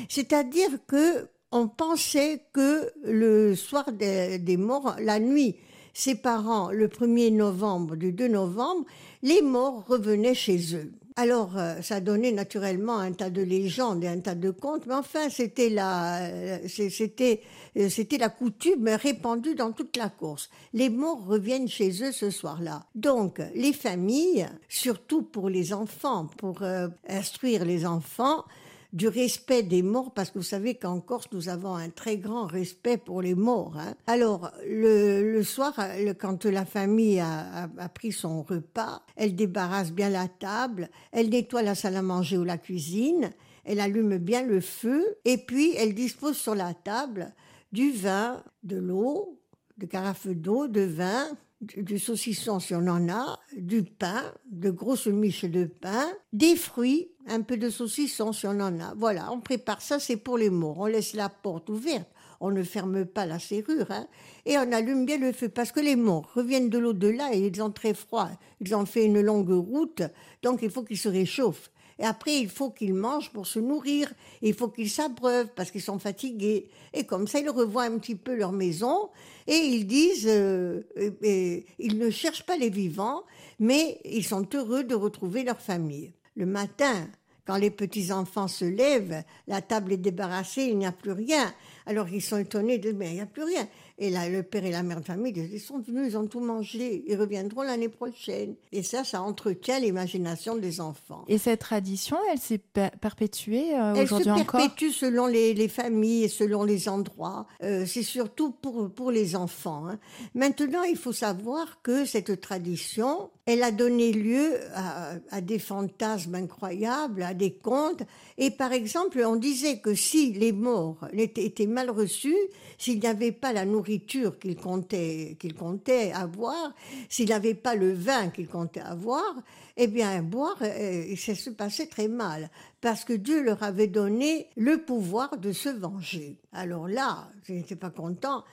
C'est-à-dire 0.09 0.71
que 0.87 1.27
on 1.51 1.67
pensait 1.67 2.43
que 2.53 2.91
le 3.03 3.55
soir 3.55 3.91
des, 3.91 4.57
morts, 4.57 4.95
la 4.99 5.19
nuit 5.19 5.55
séparant 5.93 6.71
le 6.71 6.87
1er 6.87 7.33
novembre 7.33 7.95
du 7.95 8.13
2 8.13 8.29
novembre, 8.29 8.85
les 9.21 9.41
morts 9.41 9.85
revenaient 9.87 10.33
chez 10.33 10.75
eux. 10.75 10.91
Alors, 11.17 11.57
euh, 11.57 11.81
ça 11.81 11.99
donnait 11.99 12.31
naturellement 12.31 12.97
un 12.97 13.11
tas 13.11 13.29
de 13.29 13.41
légendes 13.41 14.03
et 14.03 14.07
un 14.07 14.21
tas 14.21 14.33
de 14.33 14.49
contes, 14.49 14.85
mais 14.87 14.93
enfin, 14.93 15.29
c'était 15.29 15.69
la, 15.69 16.21
euh, 16.21 16.57
c'était, 16.67 17.41
euh, 17.77 17.89
c'était 17.89 18.17
la 18.17 18.29
coutume 18.29 18.87
répandue 18.87 19.53
dans 19.53 19.73
toute 19.73 19.97
la 19.97 20.07
course. 20.07 20.49
Les 20.73 20.89
morts 20.89 21.25
reviennent 21.25 21.67
chez 21.67 22.01
eux 22.01 22.13
ce 22.13 22.29
soir-là. 22.29 22.85
Donc, 22.95 23.41
les 23.55 23.73
familles, 23.73 24.47
surtout 24.69 25.21
pour 25.21 25.49
les 25.49 25.73
enfants, 25.73 26.29
pour 26.37 26.63
instruire 27.07 27.65
les 27.65 27.85
enfants, 27.85 28.45
du 28.93 29.07
respect 29.07 29.63
des 29.63 29.81
morts, 29.81 30.13
parce 30.13 30.31
que 30.31 30.39
vous 30.39 30.43
savez 30.43 30.75
qu'en 30.75 30.99
Corse, 30.99 31.27
nous 31.31 31.49
avons 31.49 31.75
un 31.75 31.89
très 31.89 32.17
grand 32.17 32.45
respect 32.45 32.97
pour 32.97 33.21
les 33.21 33.35
morts. 33.35 33.77
Hein. 33.77 33.95
Alors, 34.07 34.51
le, 34.67 35.41
soir, 35.43 35.73
quand 36.19 36.45
la 36.45 36.65
famille 36.65 37.19
a, 37.19 37.63
a, 37.63 37.69
a, 37.77 37.89
pris 37.89 38.11
son 38.11 38.43
repas, 38.43 39.01
elle 39.15 39.35
débarrasse 39.35 39.91
bien 39.91 40.09
la 40.09 40.27
table, 40.27 40.89
elle 41.11 41.29
nettoie 41.29 41.61
la 41.61 41.75
salle 41.75 41.95
à 41.95 42.01
manger 42.01 42.37
ou 42.37 42.43
la 42.43 42.57
cuisine, 42.57 43.31
elle 43.63 43.79
allume 43.79 44.17
bien 44.17 44.43
le 44.43 44.59
feu, 44.59 45.17
et 45.25 45.37
puis 45.37 45.73
elle 45.77 45.93
dispose 45.93 46.37
sur 46.37 46.55
la 46.55 46.73
table 46.73 47.33
du 47.71 47.91
vin, 47.91 48.43
de 48.63 48.77
l'eau, 48.77 49.39
de 49.77 49.85
carafes 49.85 50.27
d'eau, 50.27 50.67
de 50.67 50.81
vin, 50.81 51.27
du 51.61 51.99
saucisson 51.99 52.59
si 52.59 52.73
on 52.73 52.87
en 52.87 53.07
a, 53.09 53.39
du 53.55 53.83
pain, 53.83 54.23
de 54.51 54.71
grosses 54.71 55.07
miches 55.07 55.45
de 55.45 55.65
pain, 55.65 56.07
des 56.33 56.55
fruits, 56.55 57.11
un 57.27 57.41
peu 57.41 57.57
de 57.57 57.69
saucisson 57.69 58.33
si 58.33 58.47
on 58.47 58.59
en 58.59 58.79
a. 58.79 58.93
Voilà, 58.95 59.31
on 59.31 59.39
prépare 59.39 59.81
ça, 59.81 59.99
c'est 59.99 60.17
pour 60.17 60.37
les 60.37 60.49
morts. 60.49 60.79
On 60.79 60.87
laisse 60.87 61.13
la 61.13 61.29
porte 61.29 61.69
ouverte, 61.69 62.09
on 62.39 62.49
ne 62.49 62.63
ferme 62.63 63.05
pas 63.05 63.25
la 63.25 63.37
serrure, 63.37 63.91
hein, 63.91 64.07
et 64.45 64.57
on 64.57 64.71
allume 64.71 65.05
bien 65.05 65.17
le 65.17 65.31
feu, 65.31 65.49
parce 65.49 65.71
que 65.71 65.79
les 65.79 65.95
morts 65.95 66.31
reviennent 66.33 66.69
de 66.69 66.79
l'au-delà 66.79 67.33
et 67.33 67.47
ils 67.47 67.61
ont 67.61 67.71
très 67.71 67.93
froid. 67.93 68.29
Ils 68.59 68.75
ont 68.75 68.85
fait 68.85 69.05
une 69.05 69.21
longue 69.21 69.51
route, 69.51 70.01
donc 70.41 70.61
il 70.63 70.71
faut 70.71 70.83
qu'ils 70.83 70.97
se 70.97 71.09
réchauffent. 71.09 71.71
Et 72.01 72.03
après, 72.03 72.39
il 72.39 72.49
faut 72.49 72.71
qu'ils 72.71 72.95
mangent 72.95 73.29
pour 73.29 73.45
se 73.45 73.59
nourrir. 73.59 74.11
Il 74.41 74.55
faut 74.55 74.69
qu'ils 74.69 74.89
s'abreuvent 74.89 75.49
parce 75.55 75.69
qu'ils 75.69 75.83
sont 75.83 75.99
fatigués. 75.99 76.67
Et 76.93 77.05
comme 77.05 77.27
ça, 77.27 77.39
ils 77.39 77.49
revoient 77.49 77.83
un 77.83 77.99
petit 77.99 78.15
peu 78.15 78.35
leur 78.35 78.51
maison 78.51 79.09
et 79.45 79.55
ils 79.55 79.85
disent, 79.85 80.27
euh, 80.27 80.81
et, 81.21 81.63
ils 81.77 81.99
ne 81.99 82.09
cherchent 82.09 82.45
pas 82.45 82.57
les 82.57 82.71
vivants, 82.71 83.21
mais 83.59 83.99
ils 84.03 84.25
sont 84.25 84.47
heureux 84.55 84.83
de 84.83 84.95
retrouver 84.95 85.43
leur 85.43 85.61
famille. 85.61 86.11
Le 86.35 86.47
matin, 86.47 87.07
quand 87.51 87.57
les 87.57 87.69
petits-enfants 87.69 88.47
se 88.47 88.63
lèvent, 88.63 89.25
la 89.45 89.61
table 89.61 89.91
est 89.91 89.97
débarrassée, 89.97 90.63
il 90.63 90.77
n'y 90.77 90.85
a 90.85 90.93
plus 90.93 91.11
rien. 91.11 91.53
Alors 91.85 92.07
ils 92.07 92.21
sont 92.21 92.37
étonnés 92.37 92.77
de 92.77 92.93
mais 92.93 93.09
il 93.09 93.15
n'y 93.15 93.19
a 93.19 93.25
plus 93.25 93.43
rien. 93.43 93.67
Et 93.97 94.09
là, 94.09 94.29
le 94.29 94.41
père 94.41 94.65
et 94.65 94.71
la 94.71 94.81
mère 94.83 95.01
de 95.01 95.05
famille 95.05 95.33
disent, 95.33 95.49
ils 95.51 95.59
sont 95.59 95.79
venus, 95.79 96.13
ils 96.13 96.17
ont 96.17 96.25
tout 96.25 96.39
mangé, 96.39 97.03
ils 97.07 97.15
reviendront 97.15 97.61
l'année 97.61 97.89
prochaine. 97.89 98.55
Et 98.71 98.83
ça, 98.83 99.03
ça 99.03 99.21
entretient 99.21 99.79
l'imagination 99.79 100.55
des 100.55 100.79
enfants. 100.79 101.25
Et 101.27 101.37
cette 101.37 101.59
tradition, 101.59 102.17
elle 102.31 102.39
s'est 102.39 102.57
perpétuée 102.57 103.75
euh, 103.75 103.91
aujourd'hui 104.01 104.31
encore? 104.31 104.59
Elle 104.59 104.69
se 104.69 104.69
perpétue 104.69 104.89
selon 104.91 105.27
les, 105.27 105.53
les, 105.53 105.67
familles 105.67 106.23
et 106.23 106.29
selon 106.29 106.63
les 106.63 106.89
endroits. 106.89 107.45
Euh, 107.61 107.85
c'est 107.85 108.01
surtout 108.01 108.51
pour, 108.51 108.89
pour 108.89 109.11
les 109.11 109.35
enfants. 109.35 109.87
Hein. 109.87 109.99
Maintenant, 110.33 110.83
il 110.83 110.97
faut 110.97 111.13
savoir 111.13 111.81
que 111.83 112.05
cette 112.05 112.41
tradition, 112.41 113.29
elle 113.45 113.63
a 113.63 113.71
donné 113.71 114.11
lieu 114.11 114.59
à, 114.75 115.41
des 115.41 115.59
fantasmes 115.59 116.35
incroyables, 116.35 117.23
à 117.23 117.33
des 117.33 117.53
contes. 117.53 118.03
Et 118.37 118.51
par 118.51 118.71
exemple, 118.71 119.21
on 119.25 119.35
disait 119.35 119.79
que 119.79 119.95
si 119.95 120.31
les 120.33 120.51
morts 120.51 121.07
étaient, 121.13 121.65
mal 121.65 121.89
reçus, 121.89 122.37
s'il 122.77 122.99
n'y 122.99 123.07
avait 123.07 123.31
pas 123.31 123.51
la 123.51 123.65
nourriture 123.65 124.37
qu'il 124.37 124.55
comptait, 124.55 125.37
qu'il 125.39 125.55
comptait 125.55 126.11
avoir, 126.11 126.73
s'il 127.09 127.29
n'avait 127.29 127.55
pas 127.55 127.75
le 127.75 127.93
vin 127.93 128.29
qu'il 128.29 128.47
comptait 128.47 128.81
avoir, 128.81 129.35
eh 129.77 129.87
bien, 129.87 130.21
boire, 130.21 130.57
euh, 130.61 131.15
ça 131.15 131.33
se 131.33 131.49
passait 131.49 131.87
très 131.87 132.07
mal, 132.07 132.49
parce 132.81 133.03
que 133.03 133.13
Dieu 133.13 133.41
leur 133.41 133.63
avait 133.63 133.87
donné 133.87 134.47
le 134.55 134.83
pouvoir 134.83 135.37
de 135.37 135.51
se 135.51 135.69
venger. 135.69 136.37
Alors 136.53 136.87
là, 136.87 137.29
je 137.43 137.53
n'étais 137.53 137.75
pas 137.75 137.89
content 137.89 138.43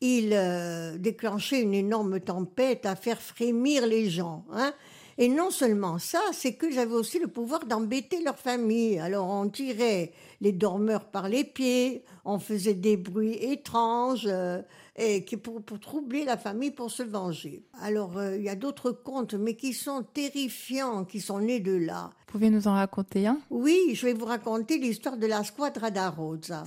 il 0.00 0.30
euh, 0.32 0.96
déclenchait 0.96 1.62
une 1.62 1.74
énorme 1.74 2.20
tempête 2.20 2.86
à 2.86 2.96
faire 2.96 3.20
frémir 3.20 3.86
les 3.86 4.08
gens. 4.10 4.44
Hein. 4.52 4.72
Et 5.20 5.28
non 5.28 5.50
seulement 5.50 5.98
ça, 5.98 6.20
c'est 6.32 6.54
qu'ils 6.56 6.78
avaient 6.78 6.94
aussi 6.94 7.18
le 7.18 7.26
pouvoir 7.26 7.66
d'embêter 7.66 8.22
leur 8.22 8.38
famille. 8.38 9.00
Alors 9.00 9.28
on 9.28 9.48
tirait 9.48 10.12
les 10.40 10.52
dormeurs 10.52 11.06
par 11.06 11.28
les 11.28 11.42
pieds, 11.42 12.04
on 12.24 12.38
faisait 12.38 12.74
des 12.74 12.96
bruits 12.96 13.34
étranges 13.34 14.28
euh, 14.28 14.62
et 14.94 15.24
qui 15.24 15.36
pour, 15.36 15.60
pour, 15.62 15.80
troubler 15.80 16.24
la 16.24 16.36
famille 16.36 16.70
pour 16.70 16.92
se 16.92 17.02
venger. 17.02 17.64
Alors 17.82 18.16
euh, 18.16 18.36
il 18.36 18.44
y 18.44 18.48
a 18.48 18.54
d'autres 18.54 18.92
contes, 18.92 19.34
mais 19.34 19.56
qui 19.56 19.72
sont 19.72 20.04
terrifiants, 20.04 21.04
qui 21.04 21.20
sont 21.20 21.40
nés 21.40 21.58
de 21.58 21.74
là. 21.74 22.10
Vous 22.28 22.32
pouvez 22.32 22.50
nous 22.50 22.68
en 22.68 22.74
raconter 22.74 23.26
un? 23.26 23.40
Oui, 23.50 23.94
je 23.94 24.06
vais 24.06 24.12
vous 24.12 24.26
raconter 24.26 24.78
l'histoire 24.78 25.16
de 25.16 25.26
la 25.26 25.42
squadra 25.42 25.90
da 25.90 26.10
Rosa. 26.10 26.62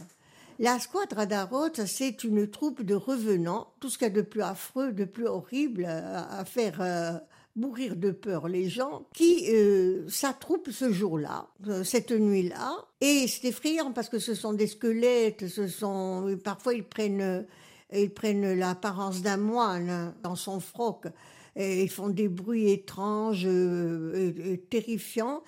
La 0.62 0.78
squadra 0.78 1.26
d'Arot, 1.26 1.74
c'est 1.88 2.24
une 2.24 2.48
troupe 2.48 2.84
de 2.84 2.94
revenants, 2.94 3.74
tout 3.80 3.90
ce 3.90 3.98
qu'il 3.98 4.08
y 4.08 4.12
a 4.12 4.14
de 4.14 4.22
plus 4.22 4.44
affreux, 4.44 4.92
de 4.92 5.06
plus 5.06 5.26
horrible 5.26 5.86
à, 5.86 6.38
à 6.38 6.46
faire 6.46 6.80
euh, 6.82 7.14
mourir 7.56 7.96
de 7.96 8.12
peur 8.12 8.48
les 8.48 8.70
gens, 8.70 9.08
qui 9.16 9.48
euh, 9.50 10.08
s'attroupent 10.08 10.70
ce 10.70 10.92
jour-là, 10.94 11.48
euh, 11.68 11.84
cette 11.84 12.12
nuit-là. 12.12 12.76
Et 13.02 13.28
c'est 13.28 13.48
effrayant 13.48 13.92
parce 13.92 14.08
que 14.08 14.20
ce 14.20 14.36
sont 14.36 14.54
des 14.54 14.68
squelettes, 14.68 15.48
ce 15.48 15.68
sont 15.68 16.38
parfois 16.44 16.76
ils 16.76 16.84
prennent 16.84 17.48
ils 17.92 18.14
prennent 18.14 18.54
l'apparence 18.54 19.24
d'un 19.24 19.38
moine 19.38 19.90
hein, 19.90 20.14
dans 20.22 20.36
son 20.36 20.60
froc. 20.60 21.08
Et 21.56 21.82
ils 21.82 21.90
font 21.90 22.10
des 22.10 22.28
bruits 22.28 22.70
étranges, 22.70 23.48
euh, 23.48 24.58
terrifiants. 24.70 25.42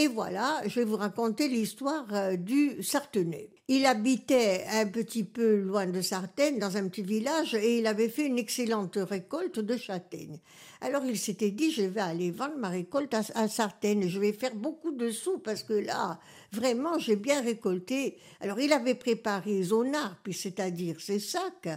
Et 0.00 0.06
voilà, 0.06 0.62
je 0.66 0.80
vais 0.80 0.86
vous 0.86 0.96
raconter 0.96 1.46
l'histoire 1.46 2.06
euh, 2.14 2.36
du 2.36 2.82
Sartenay. 2.82 3.50
Il 3.68 3.84
habitait 3.84 4.64
un 4.72 4.86
petit 4.86 5.24
peu 5.24 5.56
loin 5.56 5.86
de 5.86 6.00
Sartène, 6.00 6.58
dans 6.58 6.78
un 6.78 6.88
petit 6.88 7.02
village, 7.02 7.54
et 7.54 7.80
il 7.80 7.86
avait 7.86 8.08
fait 8.08 8.24
une 8.24 8.38
excellente 8.38 8.96
récolte 8.96 9.58
de 9.60 9.76
châtaignes. 9.76 10.38
Alors 10.80 11.04
il 11.04 11.18
s'était 11.18 11.50
dit, 11.50 11.70
je 11.70 11.82
vais 11.82 12.00
aller 12.00 12.30
vendre 12.30 12.56
ma 12.56 12.70
récolte 12.70 13.12
à, 13.12 13.46
Sartène, 13.46 14.08
je 14.08 14.18
vais 14.18 14.32
faire 14.32 14.54
beaucoup 14.54 14.92
de 14.92 15.10
sous, 15.10 15.36
parce 15.36 15.62
que 15.62 15.74
là, 15.74 16.18
vraiment, 16.50 16.98
j'ai 16.98 17.16
bien 17.16 17.42
récolté. 17.42 18.16
Alors 18.40 18.58
il 18.58 18.72
avait 18.72 18.94
préparé 18.94 19.62
son 19.64 19.92
arpe, 19.92 20.30
c'est-à-dire 20.32 20.98
ses 20.98 21.18
sacs, 21.18 21.68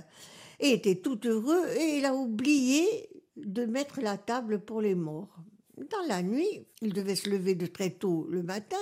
et 0.62 0.72
était 0.72 0.96
tout 0.96 1.20
heureux, 1.27 1.68
et 1.77 1.98
il 1.98 2.06
a 2.06 2.15
oublié 2.15 2.88
de 3.36 3.65
mettre 3.65 4.00
la 4.00 4.18
table 4.18 4.62
pour 4.62 4.80
les 4.80 4.96
morts. 4.96 5.44
Dans 5.77 6.08
la 6.08 6.22
nuit, 6.22 6.68
il 6.82 6.94
devait 6.94 7.15
se 7.15 7.30
lever 7.30 7.56
de 7.56 7.65
très 7.65 7.89
tôt 7.89 8.27
le 8.30 8.44
matin. 8.44 8.77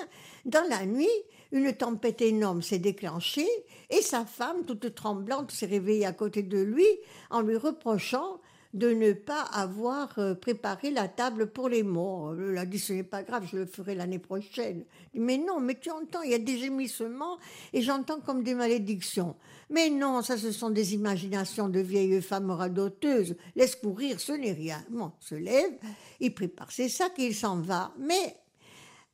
Dans 0.46 0.68
la 0.70 0.86
nuit, 0.86 1.08
une 1.54 1.72
tempête 1.74 2.22
énorme 2.22 2.62
s'est 2.62 2.80
déclenchée 2.80 3.48
et 3.90 4.02
sa 4.02 4.26
femme, 4.26 4.66
toute 4.66 4.94
tremblante, 4.94 5.52
s'est 5.52 5.68
réveillée 5.68 6.06
à 6.06 6.12
côté 6.12 6.44
de 6.44 6.60
lui 6.60 6.88
en 7.30 7.42
lui 7.42 7.56
reprochant 7.56 8.42
de 8.74 8.90
ne 8.90 9.13
pas 9.13 9.42
avoir 9.42 10.18
euh, 10.18 10.34
préparé 10.34 10.92
la 10.92 11.08
table 11.08 11.48
pour 11.48 11.70
les 11.70 11.84
morts. 11.84 12.34
Elle 12.34 12.58
a 12.58 12.66
dit 12.66 12.80
ce 12.80 12.94
n'est 12.94 13.04
pas 13.04 13.24
grave, 13.24 13.48
je 13.51 13.58
le 13.58 13.66
ferai 13.66 13.96
l'année 13.96 14.20
prochaine. 14.20 14.84
Mais 15.13 15.38
non, 15.38 15.60
mais 15.60 15.78
tu 15.80 15.90
entends, 15.92 16.22
il 16.22 16.32
y 16.32 16.36
a 16.36 16.40
des 16.40 16.58
gémissements 16.58 17.38
et 17.74 17.82
j'entends 17.82 18.20
comme 18.22 18.44
des 18.44 18.56
malédictions. 18.56 19.36
Mais 19.70 19.90
non, 19.90 20.22
ça 20.22 20.38
ce 20.38 20.51
sont 20.51 20.70
des 20.70 20.94
imaginations 20.94 21.70
de 21.70 21.80
vieilles 21.80 22.22
femmes 22.22 22.51
radoteuses. 22.51 23.36
Laisse 23.56 23.75
courir, 23.75 24.20
ce 24.20 24.34
n'est 24.34 24.54
rien. 24.54 24.84
Bon, 24.90 25.12
se 25.20 25.36
lève, 25.36 25.74
il 26.20 26.34
prépare 26.34 26.72
ses 26.72 26.90
sacs 26.90 27.20
et 27.20 27.28
il 27.28 27.36
s'en 27.36 27.62
va. 27.62 27.94
Mais 28.00 28.38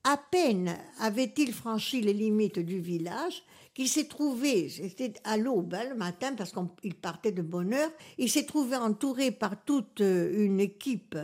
à 0.07 0.15
peine 0.15 0.77
avait-il 1.01 1.53
franchi 1.53 1.99
les 1.99 2.13
limites 2.13 2.59
du 2.59 2.79
village 2.79 3.43
qu'il 3.73 3.89
s'est 3.89 4.07
trouvé, 4.07 4.69
c'était 4.69 5.13
à 5.25 5.35
l'aube 5.35 5.73
hein, 5.73 5.83
le 5.89 5.95
matin 5.95 6.33
parce 6.33 6.53
qu'il 6.81 6.95
partait 6.95 7.33
de 7.33 7.41
bonne 7.41 7.73
heure, 7.73 7.91
il 8.17 8.31
s'est 8.31 8.45
trouvé 8.45 8.77
entouré 8.77 9.31
par 9.31 9.63
toute 9.65 9.99
euh, 9.99 10.45
une 10.45 10.61
équipe, 10.61 11.17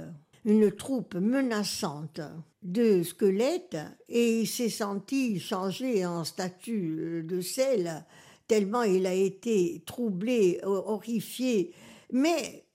une 0.44 0.70
troupe 0.70 1.16
menaçante 1.16 2.20
de 2.62 3.04
squelettes 3.04 3.78
et 4.10 4.42
il 4.42 4.48
s'est 4.48 4.70
senti 4.70 5.40
changé 5.40 6.06
en 6.06 6.26
statue 6.26 6.98
euh, 7.00 7.24
de 7.24 7.40
sel 7.40 8.06
tellement 8.48 8.84
il 8.84 9.08
a 9.08 9.14
été 9.14 9.82
troublé, 9.86 10.60
horrifié. 10.64 11.74
Mais 12.12 12.66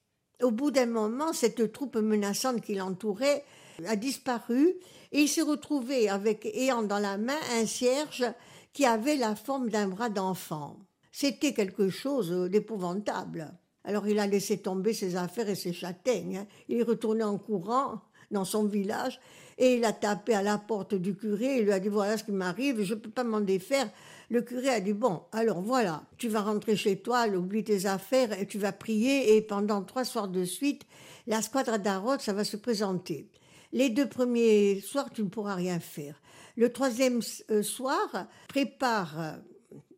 au 0.43 0.51
bout 0.51 0.71
d'un 0.71 0.87
moment, 0.87 1.35
cette 1.35 1.71
troupe 1.71 1.97
menaçante 1.97 2.63
qui 2.63 2.75
l'entourait 2.75 3.45
a 3.87 3.97
disparu 3.97 4.75
et 5.13 5.21
il 5.23 5.29
s'est 5.29 5.43
retrouvé 5.43 6.09
avec, 6.09 6.47
ayant 6.47 6.83
dans 6.83 6.99
la 6.99 7.19
main 7.19 7.39
un 7.55 7.67
cierge 7.67 8.25
qui 8.73 8.85
avait 8.85 9.17
la 9.17 9.35
forme 9.35 9.71
d'un 9.71 9.89
bras 9.89 10.09
d'enfant. 10.09 10.79
C'était 11.13 11.53
quelque 11.53 11.89
chose 11.89 12.31
d'épouvantable. 12.51 13.53
Alors 13.85 14.07
il 14.07 14.19
a 14.19 14.27
laissé 14.27 14.59
tomber 14.59 14.93
ses 14.93 15.17
affaires 15.17 15.49
et 15.49 15.55
ses 15.55 15.73
châtaignes. 15.73 16.39
hein. 16.39 16.47
Il 16.69 16.79
est 16.79 16.83
retourné 16.83 17.25
en 17.25 17.39
courant 17.39 18.03
dans 18.31 18.45
son 18.45 18.65
village 18.65 19.19
et 19.57 19.75
il 19.75 19.85
a 19.85 19.93
tapé 19.93 20.35
à 20.35 20.43
la 20.43 20.59
porte 20.59 20.95
du 20.95 21.17
curé. 21.17 21.59
Il 21.59 21.65
lui 21.65 21.73
a 21.73 21.81
dit 21.81 21.89
voilà 21.89 22.19
ce 22.19 22.25
qui 22.25 22.33
m'arrive, 22.33 22.83
je 22.83 22.95
ne 22.95 23.01
peux 23.01 23.11
pas 23.11 23.25
m'en 23.25 23.41
défaire. 23.41 23.91
Le 24.31 24.43
curé 24.43 24.69
a 24.69 24.81
dit 24.81 24.93
bon, 24.93 25.23
alors 25.33 25.63
voilà, 25.63 26.03
tu 26.19 26.29
vas 26.29 26.43
rentrer 26.43 26.77
chez 26.77 27.01
toi, 27.01 27.27
oublie 27.29 27.65
tes 27.65 27.87
affaires 27.87 28.39
et 28.39 28.47
tu 28.47 28.59
vas 28.59 28.73
prier 28.73 29.37
et 29.37 29.41
pendant 29.41 29.83
trois 29.83 30.05
soirs 30.05 30.29
de 30.29 30.45
suite, 30.45 30.83
la 31.27 31.41
squadra 31.41 31.79
d'Arod, 31.79 32.21
ça 32.21 32.35
va 32.35 32.45
se 32.45 32.59
présenter. 32.59 33.31
Les 33.73 33.91
deux 33.91 34.09
premiers 34.09 34.81
soirs, 34.81 35.11
tu 35.13 35.23
ne 35.23 35.29
pourras 35.29 35.55
rien 35.55 35.81
faire. 35.81 36.21
Le 36.57 36.73
troisième 36.73 37.21
euh, 37.51 37.63
soir, 37.63 38.27
prépare 38.49 39.21
euh, 39.21 39.33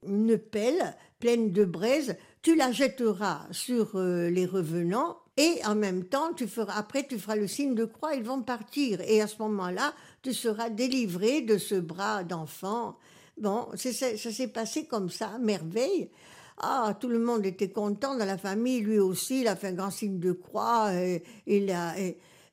une 0.06 0.38
pelle 0.38 0.96
pleine 1.18 1.52
de 1.52 1.64
braise, 1.64 2.16
tu 2.42 2.56
la 2.56 2.72
jetteras 2.72 3.46
sur 3.50 3.96
euh, 3.96 4.28
les 4.28 4.46
revenants 4.46 5.18
et 5.36 5.60
en 5.64 5.74
même 5.74 6.04
temps, 6.04 6.34
tu 6.34 6.46
feras, 6.46 6.76
après, 6.76 7.06
tu 7.06 7.18
feras 7.18 7.36
le 7.36 7.46
signe 7.46 7.74
de 7.74 7.84
croix, 7.84 8.14
ils 8.14 8.22
vont 8.22 8.42
partir. 8.42 9.00
Et 9.02 9.22
à 9.22 9.26
ce 9.26 9.36
moment-là, 9.38 9.94
tu 10.22 10.34
seras 10.34 10.68
délivré 10.68 11.40
de 11.40 11.56
ce 11.56 11.76
bras 11.76 12.24
d'enfant. 12.24 12.98
Bon, 13.38 13.68
ça 13.74 14.16
s'est 14.16 14.48
passé 14.48 14.84
comme 14.84 15.08
ça, 15.08 15.38
merveille. 15.38 16.10
Ah, 16.58 16.94
tout 17.00 17.08
le 17.08 17.18
monde 17.18 17.46
était 17.46 17.70
content 17.70 18.16
dans 18.16 18.26
la 18.26 18.36
famille, 18.36 18.80
lui 18.80 18.98
aussi, 18.98 19.40
il 19.40 19.48
a 19.48 19.56
fait 19.56 19.68
un 19.68 19.72
grand 19.72 19.90
signe 19.90 20.18
de 20.18 20.32
croix, 20.32 20.92
et, 20.92 21.22
il 21.46 21.70
a, 21.70 21.94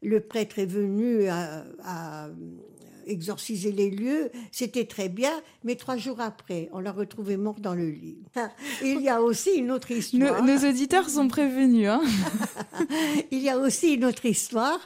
le 0.02 0.20
prêtre 0.22 0.60
est 0.60 0.66
venu 0.66 1.28
à, 1.28 1.66
à 1.84 2.30
exorciser 3.06 3.72
les 3.72 3.90
lieux, 3.90 4.30
c'était 4.52 4.84
très 4.86 5.08
bien, 5.08 5.32
mais 5.64 5.76
trois 5.76 5.96
jours 5.96 6.20
après, 6.20 6.68
on 6.74 6.80
l'a 6.80 6.92
retrouvé 6.92 7.38
mort 7.38 7.60
dans 7.62 7.74
le 7.74 7.90
lit. 7.90 8.18
Il 8.84 9.02
y 9.02 9.08
a 9.08 9.22
aussi 9.22 9.52
une 9.52 9.72
autre 9.72 9.92
histoire. 9.92 10.44
nos 10.44 10.70
auditeurs 10.70 11.10
sont 11.10 11.30
prévenus. 11.30 11.88
Hein. 11.88 12.02
Il 13.32 13.40
y 13.40 13.50
a 13.50 13.58
aussi 13.58 13.94
une 13.94 14.04
autre 14.06 14.26
histoire, 14.26 14.80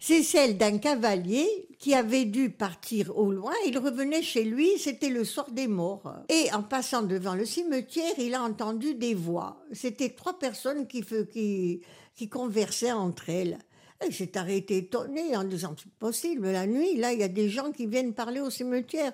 c'est 0.00 0.22
celle 0.22 0.56
d'un 0.56 0.78
cavalier 0.78 1.46
qui 1.78 1.94
avait 1.94 2.24
dû 2.24 2.48
partir 2.48 3.16
au 3.16 3.30
loin. 3.30 3.52
Il 3.66 3.76
revenait 3.78 4.22
chez 4.22 4.44
lui, 4.44 4.70
c'était 4.78 5.10
le 5.10 5.24
soir 5.24 5.50
des 5.50 5.66
morts. 5.68 6.14
Et 6.30 6.50
en 6.54 6.62
passant 6.62 7.02
devant 7.02 7.34
le 7.34 7.44
cimetière, 7.44 8.14
il 8.18 8.34
a 8.34 8.42
entendu 8.42 8.94
des 8.94 9.14
voix. 9.14 9.62
C'était 9.72 10.08
trois 10.10 10.38
personnes 10.38 10.86
qui, 10.86 11.02
fe- 11.02 11.26
qui, 11.28 11.82
qui 12.14 12.28
conversaient 12.30 12.92
entre 12.92 13.28
elles. 13.28 13.58
Il 14.04 14.12
s'est 14.12 14.36
arrêté 14.36 14.78
étonné 14.78 15.36
en 15.36 15.44
disant 15.44 15.74
c'est 15.76 15.90
possible, 15.92 16.50
la 16.50 16.66
nuit, 16.66 16.96
là, 16.96 17.12
il 17.12 17.20
y 17.20 17.22
a 17.22 17.28
des 17.28 17.48
gens 17.48 17.72
qui 17.72 17.86
viennent 17.86 18.12
parler 18.12 18.40
au 18.40 18.50
cimetière. 18.50 19.12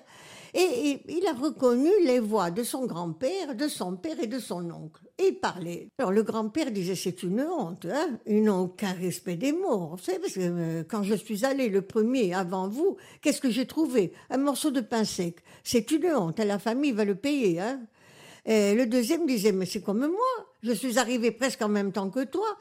Et, 0.53 0.59
et 0.59 1.01
il 1.07 1.25
a 1.25 1.33
reconnu 1.33 1.89
les 2.03 2.19
voix 2.19 2.51
de 2.51 2.63
son 2.63 2.85
grand-père, 2.85 3.55
de 3.55 3.67
son 3.67 3.95
père 3.95 4.19
et 4.21 4.27
de 4.27 4.39
son 4.39 4.69
oncle. 4.69 5.01
Et 5.17 5.29
il 5.29 5.39
parlait. 5.39 5.87
Alors 5.97 6.11
le 6.11 6.23
grand-père 6.23 6.71
disait 6.71 6.95
c'est 6.95 7.23
une 7.23 7.41
honte, 7.41 7.85
hein 7.85 8.19
ils 8.27 8.43
n'ont 8.43 8.61
aucun 8.61 8.91
respect 8.93 9.35
des 9.35 9.53
morts. 9.53 9.97
Parce 10.21 10.33
que 10.33 10.39
euh, 10.39 10.83
quand 10.87 11.03
je 11.03 11.15
suis 11.15 11.45
allé 11.45 11.69
le 11.69 11.81
premier 11.81 12.33
avant 12.33 12.67
vous, 12.67 12.97
qu'est-ce 13.21 13.41
que 13.41 13.49
j'ai 13.49 13.65
trouvé? 13.65 14.11
Un 14.29 14.37
morceau 14.37 14.69
de 14.69 14.81
pain 14.81 15.05
sec. 15.05 15.37
C'est 15.63 15.89
une 15.91 16.07
honte, 16.07 16.39
hein, 16.39 16.45
la 16.45 16.59
famille 16.59 16.91
va 16.91 17.05
le 17.05 17.15
payer. 17.15 17.59
Hein 17.59 17.81
et 18.45 18.75
le 18.75 18.85
deuxième 18.85 19.25
disait, 19.25 19.53
mais 19.53 19.65
c'est 19.65 19.81
comme 19.81 20.05
moi, 20.05 20.47
je 20.61 20.73
suis 20.73 20.99
arrivé 20.99 21.31
presque 21.31 21.61
en 21.61 21.69
même 21.69 21.91
temps 21.91 22.09
que 22.09 22.25
toi. 22.25 22.57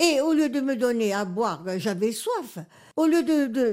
Et 0.00 0.20
au 0.20 0.32
lieu 0.32 0.48
de 0.48 0.60
me 0.60 0.76
donner 0.76 1.12
à 1.12 1.24
boire, 1.24 1.64
j'avais 1.78 2.12
soif. 2.12 2.58
Au 2.94 3.06
lieu 3.06 3.22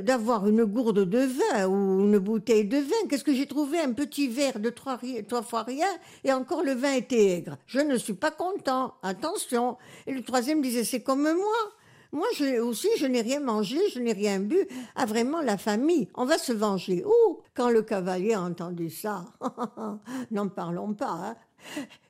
d'avoir 0.02 0.48
une 0.48 0.66
gourde 0.66 1.06
de 1.08 1.20
vin 1.20 1.68
ou 1.68 2.02
une 2.06 2.18
bouteille 2.18 2.66
de 2.66 2.78
vin, 2.78 3.08
qu'est-ce 3.08 3.24
que 3.24 3.34
j'ai 3.34 3.46
trouvé? 3.46 3.80
Un 3.80 3.94
petit 3.94 4.28
verre 4.28 4.60
de 4.60 4.72
trois, 4.72 5.00
trois 5.28 5.44
fois 5.44 5.62
rien, 5.64 5.88
et 6.24 6.34
encore 6.34 6.64
le 6.64 6.74
vin 6.74 6.94
était 6.94 7.38
aigre. 7.38 7.58
Je 7.68 7.80
ne 7.80 7.96
suis 7.98 8.14
pas 8.16 8.32
content, 8.32 8.96
attention. 9.04 9.78
Et 10.08 10.14
le 10.14 10.24
troisième 10.24 10.64
disait, 10.64 10.84
c'est 10.84 11.04
comme 11.04 11.22
moi. 11.22 11.72
Moi 12.12 12.28
aussi, 12.62 12.88
je 12.98 13.06
n'ai 13.06 13.22
rien 13.22 13.40
mangé, 13.42 13.78
je 13.94 14.00
n'ai 14.00 14.14
rien 14.14 14.40
bu. 14.40 14.58
Ah, 14.96 15.06
vraiment, 15.06 15.42
la 15.42 15.58
famille, 15.58 16.08
on 16.16 16.26
va 16.26 16.38
se 16.38 16.54
venger. 16.54 17.04
Ouh, 17.06 17.40
quand 17.54 17.70
le 17.70 17.82
cavalier 17.82 18.34
a 18.34 18.42
entendu 18.42 18.90
ça, 18.90 19.26
n'en 20.32 20.48
parlons 20.48 20.94
pas. 20.94 21.10
hein. 21.12 21.36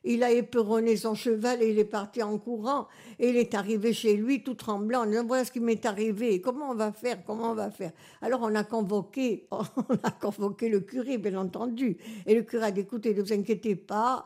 Il 0.03 0.23
a 0.23 0.31
éperonné 0.31 0.97
son 0.97 1.15
cheval 1.15 1.63
et 1.63 1.71
il 1.71 1.79
est 1.79 1.83
parti 1.83 2.21
en 2.21 2.37
courant. 2.37 2.87
Et 3.19 3.29
il 3.29 3.37
est 3.37 3.55
arrivé 3.55 3.91
chez 3.91 4.15
lui 4.15 4.43
tout 4.43 4.53
tremblant. 4.53 5.05
disant, 5.05 5.25
Voilà 5.25 5.45
ce 5.45 5.51
qui 5.51 5.59
m'est 5.59 5.85
arrivé. 5.85 6.41
Comment 6.41 6.69
on 6.71 6.75
va 6.75 6.91
faire? 6.91 7.23
Comment 7.25 7.51
on 7.51 7.55
va 7.55 7.71
faire? 7.71 7.91
Alors 8.21 8.41
on 8.43 8.53
a 8.53 8.63
convoqué, 8.63 9.47
on 9.51 9.95
a 10.03 10.11
convoqué 10.11 10.69
le 10.69 10.81
curé, 10.81 11.17
bien 11.17 11.39
entendu. 11.39 11.97
Et 12.25 12.35
le 12.35 12.43
curé 12.43 12.65
a 12.65 12.71
dit 12.71 12.81
écoutez, 12.81 13.13
ne 13.13 13.21
vous 13.21 13.33
inquiétez 13.33 13.75
pas. 13.75 14.25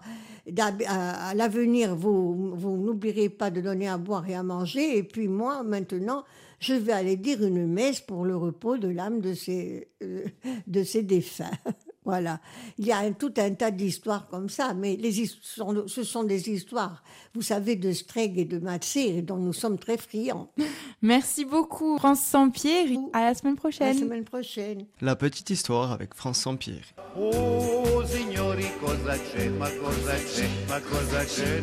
à 0.87 1.33
l'avenir, 1.33 1.95
vous, 1.95 2.55
vous 2.55 2.77
n'oublierez 2.77 3.29
pas 3.29 3.49
de 3.49 3.61
donner 3.61 3.87
à 3.87 3.97
boire 3.97 4.27
et 4.27 4.35
à 4.35 4.43
manger. 4.43 4.97
Et 4.97 5.03
puis 5.03 5.27
moi, 5.27 5.63
maintenant, 5.63 6.25
je 6.59 6.73
vais 6.73 6.91
aller 6.91 7.15
dire 7.15 7.43
une 7.43 7.67
messe 7.67 8.01
pour 8.01 8.25
le 8.25 8.35
repos 8.35 8.77
de 8.77 8.89
l'âme 8.89 9.21
de 9.21 9.33
ces, 9.33 9.87
euh, 10.03 10.25
de 10.67 10.83
ces 10.83 11.03
défunts. 11.03 11.51
Voilà. 12.09 12.39
Il 12.77 12.85
y 12.85 12.91
a 12.91 12.97
un- 12.99 13.11
tout 13.13 13.33
un 13.37 13.51
tas 13.53 13.71
d'histoires 13.71 14.27
comme 14.29 14.49
ça, 14.49 14.73
mais 14.73 14.95
les 14.95 15.19
his- 15.21 15.37
sont- 15.41 15.87
ce 15.87 16.03
sont 16.03 16.23
des 16.23 16.49
histoires, 16.49 17.03
vous 17.35 17.41
savez, 17.41 17.75
de 17.75 17.91
Streg 17.91 18.37
et 18.37 18.45
de 18.45 18.59
Matzé, 18.59 19.21
dont 19.21 19.37
nous 19.37 19.53
sommes 19.53 19.77
très 19.77 19.97
friands. 19.97 20.51
Merci 21.01 21.45
beaucoup, 21.45 21.97
France 21.97 22.21
Saint-Pierre. 22.21 22.87
À 23.13 23.21
la 23.23 23.33
semaine 23.35 23.55
La 23.55 23.59
prochaine. 23.59 23.97
semaine 23.97 24.23
prochaine. 24.23 24.85
La 25.01 25.15
petite 25.15 25.49
histoire 25.49 25.91
avec 25.91 26.13
France 26.13 26.39
Sampieri. 26.39 26.81
Oh, 27.17 28.03
signori, 28.05 28.65
cosa 28.83 29.15
c'è, 29.17 29.49
ma 29.49 29.69
cosa 29.69 30.15
c'è, 30.15 30.47
ma 30.67 30.79
cosa 30.81 31.23
c'è 31.25 31.61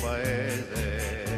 paese? 0.00 1.35